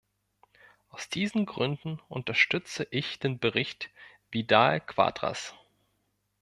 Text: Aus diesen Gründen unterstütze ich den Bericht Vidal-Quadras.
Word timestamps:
Aus 0.89 1.09
diesen 1.09 1.45
Gründen 1.45 1.99
unterstütze 2.09 2.87
ich 2.89 3.19
den 3.19 3.37
Bericht 3.37 3.91
Vidal-Quadras. 4.31 5.53